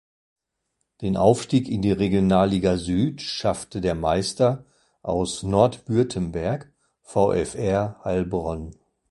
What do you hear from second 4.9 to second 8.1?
aus Nordwürttemberg: VfR